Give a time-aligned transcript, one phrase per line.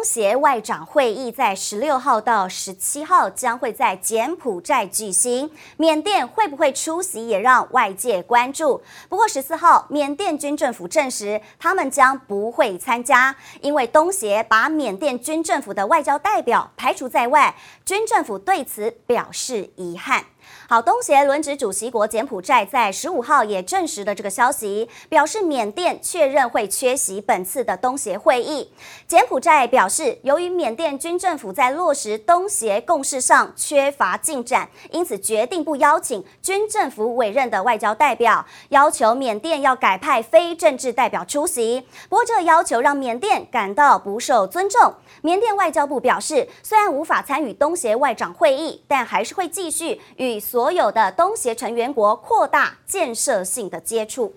[0.00, 8.80] 东协外长会议在十六号到十七号将会在柬埔寨举行，缅甸会不会出席也让外界关注。
[9.10, 17.54] 不过十四号，缅甸军政府证实他们将不会参加，因为东协把缅甸军政府的外交代表排除在外，
[17.84, 20.24] 军政府对此表示遗憾。
[20.68, 28.72] 好，东协轮值主席国柬埔寨在十五号也证实了这个消息，表示缅甸确认会缺席本次的东协会议。
[29.06, 41.84] 柬埔寨表示，由于缅甸军政府在落实东协共识上缺乏进展，因此决定不邀请军政府委任的外交代表，要求缅甸要改派非政治代表出席。
[42.08, 44.94] 不过，这要求让缅甸感到不受尊重。
[45.22, 54.34] 缅甸外交部表示，虽然无法参与东协外长会议，但还是会继续与所有的东协成员国扩大建设性的接触。